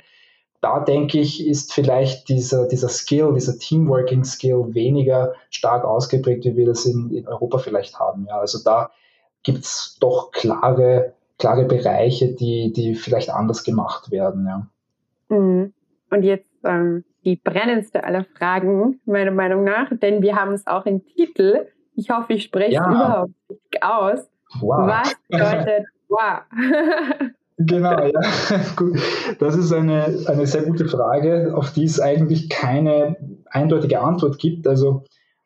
[0.61, 6.65] Da denke ich, ist vielleicht dieser, dieser Skill, dieser Teamworking-Skill weniger stark ausgeprägt, wie wir
[6.65, 8.25] das in, in Europa vielleicht haben.
[8.27, 8.91] Ja, also da
[9.43, 14.45] gibt es doch klare klare Bereiche, die, die vielleicht anders gemacht werden.
[14.45, 14.67] Ja.
[15.29, 15.73] Mhm.
[16.09, 20.85] Und jetzt ähm, die brennendste aller Fragen, meiner Meinung nach, denn wir haben es auch
[20.85, 21.67] im Titel.
[21.95, 22.89] Ich hoffe, ich spreche ja.
[22.89, 24.29] überhaupt nicht aus.
[24.61, 24.87] Wow.
[24.87, 26.41] Was bedeutet wow?
[27.57, 28.21] Genau, ja.
[28.75, 28.99] Gut.
[29.39, 33.17] Das ist eine, eine sehr gute Frage, auf die es eigentlich keine
[33.49, 34.67] eindeutige Antwort gibt.
[34.67, 35.03] Also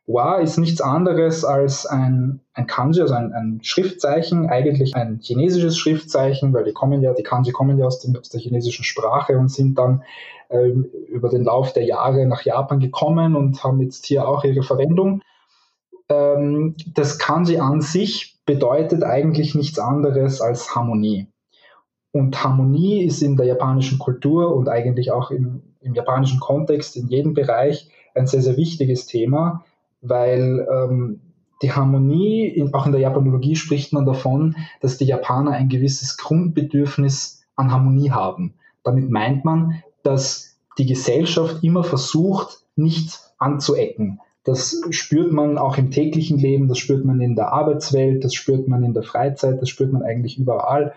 [0.07, 5.77] Wa ist nichts anderes als ein, ein Kanji, also ein, ein, Schriftzeichen, eigentlich ein chinesisches
[5.77, 9.37] Schriftzeichen, weil die kommen ja, die Kanji kommen ja aus, dem, aus der chinesischen Sprache
[9.37, 10.03] und sind dann
[10.49, 14.63] ähm, über den Lauf der Jahre nach Japan gekommen und haben jetzt hier auch ihre
[14.63, 15.21] Verwendung.
[16.09, 21.27] Ähm, das Kanji an sich bedeutet eigentlich nichts anderes als Harmonie.
[22.11, 27.07] Und Harmonie ist in der japanischen Kultur und eigentlich auch im, im japanischen Kontext in
[27.07, 29.63] jedem Bereich ein sehr, sehr wichtiges Thema
[30.01, 31.21] weil ähm,
[31.61, 36.17] die Harmonie, in, auch in der Japanologie spricht man davon, dass die Japaner ein gewisses
[36.17, 38.55] Grundbedürfnis an Harmonie haben.
[38.83, 44.19] Damit meint man, dass die Gesellschaft immer versucht, nicht anzuecken.
[44.43, 48.67] Das spürt man auch im täglichen Leben, das spürt man in der Arbeitswelt, das spürt
[48.67, 50.93] man in der Freizeit, das spürt man eigentlich überall.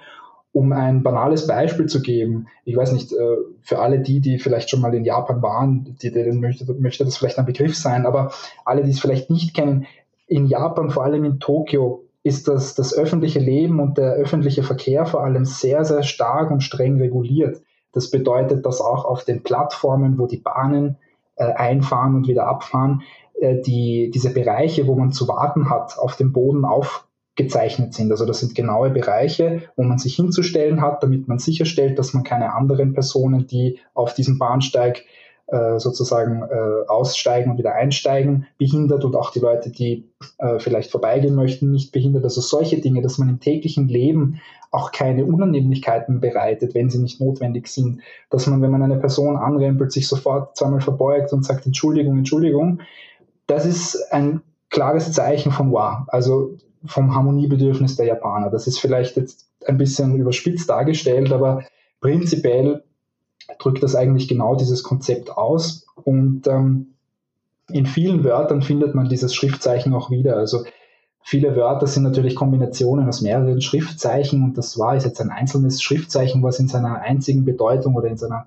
[0.55, 4.71] Um ein banales Beispiel zu geben, ich weiß nicht, äh, für alle die, die vielleicht
[4.71, 8.31] schon mal in Japan waren, die, denen möchte, möchte das vielleicht ein Begriff sein, aber
[8.65, 9.87] alle, die es vielleicht nicht kennen,
[10.29, 15.07] in Japan, vor allem in Tokio, ist das, das öffentliche Leben und der öffentliche Verkehr
[15.07, 17.61] vor allem sehr, sehr stark und streng reguliert.
[17.93, 20.99] Das bedeutet, dass auch auf den Plattformen, wo die Bahnen
[21.37, 23.03] äh, einfahren und wieder abfahren,
[23.41, 27.07] äh, die, diese Bereiche, wo man zu warten hat, auf dem Boden auf,
[27.37, 28.11] gezeichnet sind.
[28.11, 32.23] Also das sind genaue Bereiche, wo man sich hinzustellen hat, damit man sicherstellt, dass man
[32.23, 35.05] keine anderen Personen, die auf diesem Bahnsteig
[35.47, 40.91] äh, sozusagen äh, aussteigen und wieder einsteigen, behindert und auch die Leute, die äh, vielleicht
[40.91, 42.25] vorbeigehen möchten, nicht behindert.
[42.25, 47.21] Also solche Dinge, dass man im täglichen Leben auch keine Unannehmlichkeiten bereitet, wenn sie nicht
[47.21, 48.01] notwendig sind.
[48.31, 52.81] Dass man, wenn man eine Person anrempelt, sich sofort zweimal verbeugt und sagt Entschuldigung, Entschuldigung.
[53.47, 56.05] Das ist ein klares Zeichen von Wow.
[56.09, 58.51] Also vom Harmoniebedürfnis der Japaner.
[58.51, 61.65] Das ist vielleicht jetzt ein bisschen überspitzt dargestellt, aber
[62.01, 62.85] prinzipiell
[63.59, 65.87] drückt das eigentlich genau dieses Konzept aus.
[66.03, 66.95] Und ähm,
[67.71, 70.37] in vielen Wörtern findet man dieses Schriftzeichen auch wieder.
[70.37, 70.65] Also
[71.23, 75.83] viele Wörter sind natürlich Kombinationen aus mehreren Schriftzeichen und das war ist jetzt ein einzelnes
[75.83, 78.47] Schriftzeichen, was in seiner einzigen Bedeutung oder in seiner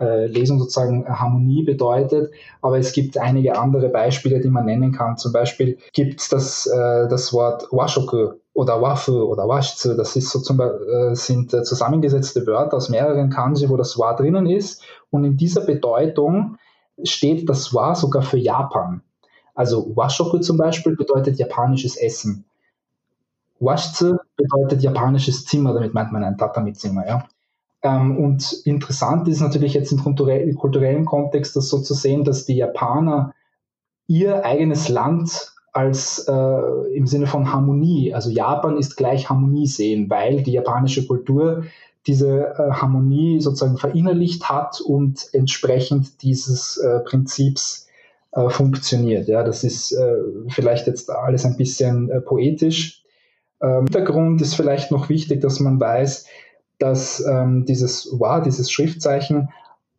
[0.00, 2.32] äh, Lesung sozusagen Harmonie bedeutet.
[2.62, 5.16] Aber es gibt einige andere Beispiele, die man nennen kann.
[5.16, 9.94] Zum Beispiel gibt es das, äh, das Wort Washoku oder Wafu oder Washitsu.
[9.94, 14.46] Das ist so zum, äh, sind zusammengesetzte Wörter aus mehreren Kanji, wo das Wa drinnen
[14.46, 14.82] ist.
[15.10, 16.56] Und in dieser Bedeutung
[17.02, 19.02] steht das Wa sogar für Japan.
[19.54, 22.44] Also Washoku zum Beispiel bedeutet japanisches Essen.
[23.60, 27.06] Washitsu bedeutet japanisches Zimmer, damit meint man ein Tatami-Zimmer.
[27.06, 27.24] Ja?
[27.82, 32.56] Ähm, und interessant ist natürlich jetzt im kulturellen Kontext das so zu sehen, dass die
[32.56, 33.34] Japaner
[34.06, 40.10] ihr eigenes Land als äh, im Sinne von Harmonie, also Japan ist gleich Harmonie sehen,
[40.10, 41.64] weil die japanische Kultur
[42.06, 47.86] diese äh, Harmonie sozusagen verinnerlicht hat und entsprechend dieses äh, Prinzips
[48.32, 49.28] äh, funktioniert.
[49.28, 50.16] Ja, das ist äh,
[50.48, 53.04] vielleicht jetzt alles ein bisschen äh, poetisch.
[53.60, 56.26] Ähm, Hintergrund ist vielleicht noch wichtig, dass man weiß,
[56.78, 59.48] dass ähm, dieses Wa, dieses Schriftzeichen,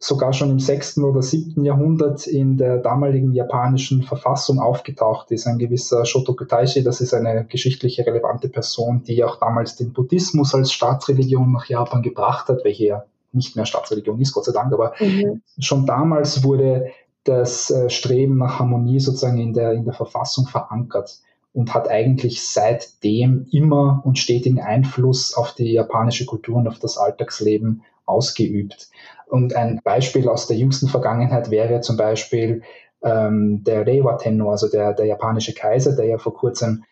[0.01, 0.99] sogar schon im 6.
[0.99, 1.63] oder 7.
[1.65, 5.45] Jahrhundert in der damaligen japanischen Verfassung aufgetaucht ist.
[5.45, 10.55] Ein gewisser Shotoku Taishi, das ist eine geschichtliche relevante Person, die auch damals den Buddhismus
[10.55, 14.73] als Staatsreligion nach Japan gebracht hat, welche ja nicht mehr Staatsreligion ist, Gott sei Dank,
[14.73, 15.41] aber mhm.
[15.59, 16.87] schon damals wurde
[17.25, 21.19] das äh, Streben nach Harmonie sozusagen in der, in der Verfassung verankert
[21.53, 26.97] und hat eigentlich seitdem immer und stetigen Einfluss auf die japanische Kultur und auf das
[26.97, 28.89] Alltagsleben ausgeübt.
[29.27, 32.63] Und ein Beispiel aus der jüngsten Vergangenheit wäre zum Beispiel
[33.03, 36.83] ähm, der Reiwa Tenno, also der, der japanische Kaiser, der ja vor kurzem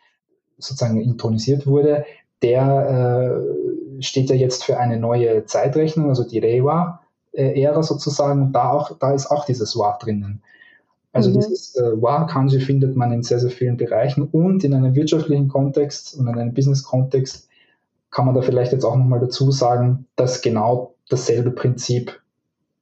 [0.58, 2.06] sozusagen intronisiert wurde.
[2.42, 3.42] Der
[3.98, 8.42] äh, steht ja jetzt für eine neue Zeitrechnung, also die Reiwa-Ära sozusagen.
[8.44, 10.44] Und da, auch, da ist auch dieses Wa drinnen.
[11.18, 11.40] Also mhm.
[11.40, 16.16] dieses äh, Wa-Kanji findet man in sehr, sehr vielen Bereichen und in einem wirtschaftlichen Kontext
[16.16, 17.50] und in einem Business-Kontext
[18.12, 22.22] kann man da vielleicht jetzt auch nochmal dazu sagen, dass genau dasselbe Prinzip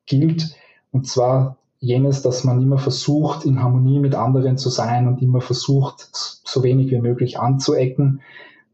[0.05, 0.53] gilt.
[0.91, 5.39] Und zwar jenes, dass man immer versucht, in Harmonie mit anderen zu sein und immer
[5.39, 8.21] versucht, so wenig wie möglich anzuecken,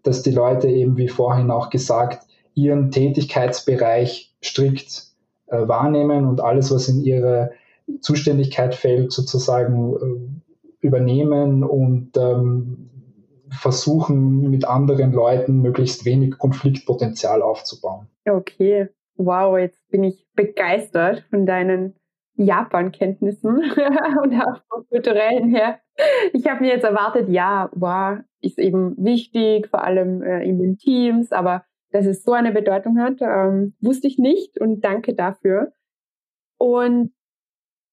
[0.01, 5.05] dass die Leute eben, wie vorhin auch gesagt, ihren Tätigkeitsbereich strikt
[5.47, 7.51] äh, wahrnehmen und alles, was in ihre
[8.01, 12.89] Zuständigkeit fällt, sozusagen äh, übernehmen und ähm,
[13.49, 18.07] versuchen, mit anderen Leuten möglichst wenig Konfliktpotenzial aufzubauen.
[18.25, 21.95] Okay, wow, jetzt bin ich begeistert von deinen
[22.35, 23.57] Japan-Kenntnissen
[24.23, 25.79] und auch vom kulturellen her.
[26.33, 30.77] Ich habe mir jetzt erwartet, ja, wow, ist eben wichtig, vor allem äh, in den
[30.77, 35.73] Teams, aber dass es so eine Bedeutung hat, ähm, wusste ich nicht und danke dafür.
[36.57, 37.11] Und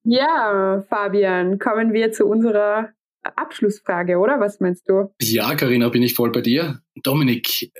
[0.08, 2.90] ja, Fabian, kommen wir zu unserer
[3.22, 4.40] Abschlussfrage, oder?
[4.40, 5.12] Was meinst du?
[5.20, 6.80] Ja, Karina, bin ich voll bei dir.
[7.02, 7.70] Dominik,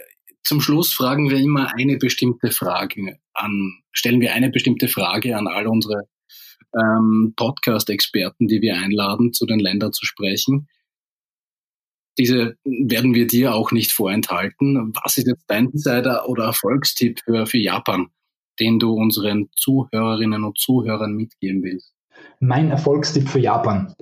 [0.43, 5.47] zum Schluss fragen wir immer eine bestimmte Frage an, stellen wir eine bestimmte Frage an
[5.47, 6.09] all unsere
[6.75, 10.69] ähm, Podcast-Experten, die wir einladen, zu den Ländern zu sprechen.
[12.19, 14.93] Diese werden wir dir auch nicht vorenthalten.
[15.03, 18.09] Was ist jetzt dein Insider oder Erfolgstipp für, für Japan,
[18.61, 21.95] den du unseren Zuhörerinnen und Zuhörern mitgeben willst?
[22.41, 23.95] Mein Erfolgstipp für Japan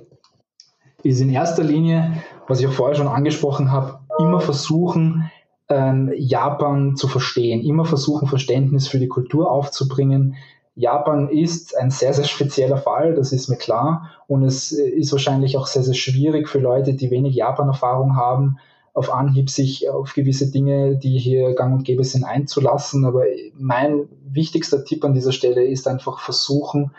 [1.03, 2.13] ist in erster Linie,
[2.47, 5.31] was ich auch vorher schon angesprochen habe, immer versuchen,
[5.69, 10.35] ähm, Japan zu verstehen, immer versuchen, Verständnis für die Kultur aufzubringen,
[10.77, 14.11] Japan ist ein sehr, sehr spezieller Fall, das ist mir klar.
[14.27, 18.59] Und es ist wahrscheinlich auch sehr, sehr schwierig für Leute, die wenig Japan-Erfahrung haben,
[18.93, 23.05] auf Anhieb sich auf gewisse Dinge, die hier gang und gäbe sind, einzulassen.
[23.05, 23.23] Aber
[23.57, 26.91] mein wichtigster Tipp an dieser Stelle ist einfach versuchen,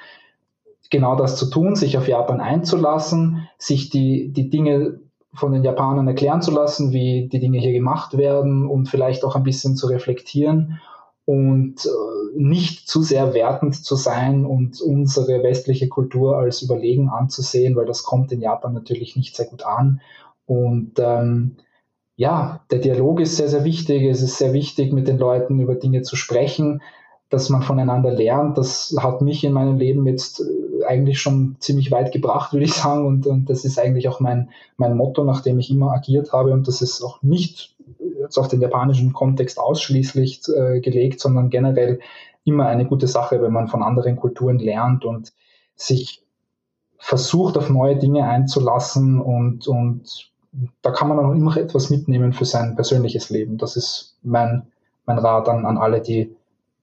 [0.90, 5.00] genau das zu tun, sich auf Japan einzulassen, sich die, die Dinge
[5.34, 9.36] von den Japanern erklären zu lassen, wie die Dinge hier gemacht werden und vielleicht auch
[9.36, 10.80] ein bisschen zu reflektieren
[11.26, 17.76] und äh, nicht zu sehr wertend zu sein und unsere westliche Kultur als überlegen anzusehen,
[17.76, 20.00] weil das kommt in Japan natürlich nicht sehr gut an.
[20.46, 21.56] Und ähm,
[22.16, 24.02] ja, der Dialog ist sehr, sehr wichtig.
[24.04, 26.80] Es ist sehr wichtig, mit den Leuten über Dinge zu sprechen,
[27.30, 28.56] dass man voneinander lernt.
[28.56, 32.74] Das hat mich in meinem Leben jetzt äh, eigentlich schon ziemlich weit gebracht, würde ich
[32.74, 33.06] sagen.
[33.06, 36.52] Und, und das ist eigentlich auch mein, mein Motto, nach dem ich immer agiert habe.
[36.52, 37.74] Und das ist auch nicht
[38.20, 42.00] jetzt auf den japanischen Kontext ausschließlich äh, gelegt, sondern generell
[42.44, 45.32] immer eine gute Sache, wenn man von anderen Kulturen lernt und
[45.76, 46.22] sich
[46.98, 50.30] versucht, auf neue Dinge einzulassen und, und
[50.82, 53.58] da kann man auch immer etwas mitnehmen für sein persönliches Leben.
[53.58, 54.66] Das ist mein,
[55.06, 56.34] mein Rat an, an alle, die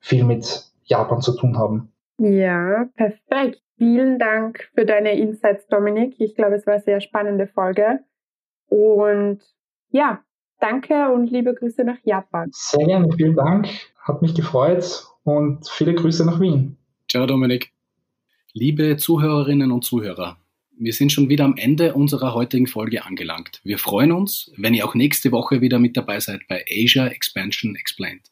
[0.05, 1.91] viel mit Japan zu tun haben.
[2.17, 3.61] Ja, perfekt.
[3.77, 6.15] Vielen Dank für deine Insights, Dominik.
[6.19, 7.99] Ich glaube, es war eine sehr spannende Folge.
[8.69, 9.41] Und
[9.89, 10.23] ja,
[10.59, 12.49] Danke und liebe Grüße nach Japan.
[12.51, 13.67] Sehr gerne, vielen Dank.
[13.99, 16.77] Hat mich gefreut und viele Grüße nach Wien.
[17.09, 17.71] Ciao, Dominik.
[18.53, 20.37] Liebe Zuhörerinnen und Zuhörer,
[20.77, 23.59] wir sind schon wieder am Ende unserer heutigen Folge angelangt.
[23.63, 27.75] Wir freuen uns, wenn ihr auch nächste Woche wieder mit dabei seid bei Asia Expansion
[27.75, 28.31] Explained.